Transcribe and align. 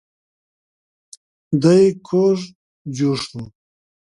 دی 1.61 1.83
کوږ 2.07 2.37
جوش 2.95 3.21
شو. 3.29 3.43